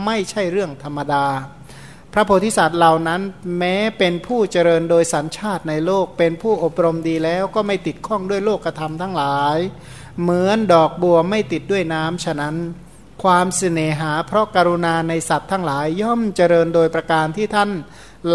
[0.05, 1.25] ไม่ใช่เรื่องธรรมดา
[2.13, 3.21] พระโพธิสัตว์เหล่านั้น
[3.57, 9.57] แม้เป็นผู้เจริญโดยสัญชาติในโลกเป็นผู้อบรมดีแล้วก็ไม่ติดข้องด้วยโลกธรรมทั้งหลาย
[10.21, 12.55] เหมือนดอกบัวไม่ติดด้วยน้ำฉะนั้น
[13.23, 17.69] ความเสน่หาเพราะกรุณาในสัตว์ทั้งหลายย่อมเจริญโดยประการที่ท่าน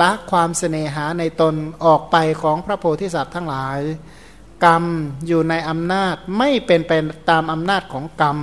[0.01, 3.79] ละความเสน่หาในตนออกไปของพระโพธิสัตว์ทั้งหลาย
[4.65, 4.85] กรรม
[5.27, 6.93] อยู่ในอำนาจไม่เป็นไป
[7.31, 8.39] ตามอำนาจของกรรม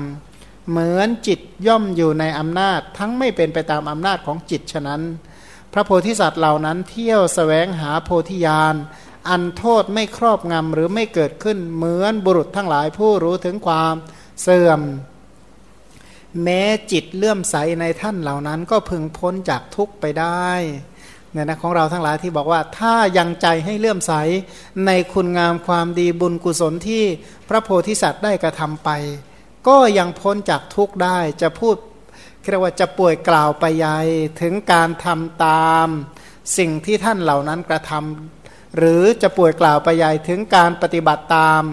[0.69, 5.01] เหมือนจิตย่อมอยู่ในอำนาจ ทั้งไม่เป็นไปตามอำนาจของจิตฉะนั้น
[5.73, 8.75] พระโพธิสัตว์เหล่านั้นเที่ยวสแสวงหาโพธิญาณ
[9.29, 13.95] อันโทษไม่ครอบงำหรือไม่เกิดขึ้นเหมือนบุรุษทั้งหลายผู้รู้ถึงความ
[14.41, 14.81] เสื่อม
[16.43, 20.49] แม้จิตเลื่อมใสในท่านเหล่านั้นก็พึงพ้นจากทุกข์ไปได้
[21.37, 24.13] เนี่ยนะของเราทั้งหลายที่บอกว่าถ้ายังใจให้เลื่อมใส
[24.85, 27.03] ในคุณงามความดีบุญกุศลที่
[27.49, 28.89] พระโพธิสัตว์ได้กระทำไป
[29.67, 31.75] ก็ยังพ้นจากทุกข์ได้จะพูด
[32.49, 34.07] เรียกว่าจะป่วยกล่าวไปยาย
[34.41, 35.87] ถึงการทำตาม
[36.57, 41.63] สิ่งที่ท่านเหล่านั้นกระทำหรือจะป่วยกล่าวไปยายถึงการปฏิบัติตาม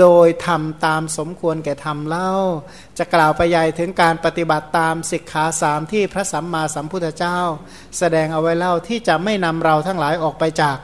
[0.00, 2.32] โดยทำตามสมควรแก่ทำเล่า
[2.98, 7.38] จะกล่าวไปใหญ่ถึงการปฏิบัติตามสิกขาสามที่พระสัมมาสัมพุทธเจ้า
[7.98, 10.76] แสดงเอาไว้เล่าที่จะไม่นำเราทั้งหลายออกไปจาก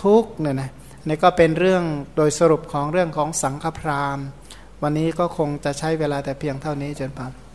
[0.00, 0.70] ทุกเนี่ยนะ
[1.06, 1.84] นี่ก็เป็นเรื่อง
[2.16, 4.18] โดยสรุปของเรื่องของสังฆพราม
[4.82, 7.47] วันนี้ก็คงจะใช้เวลาแต่เพียงเท่านี้จนปาน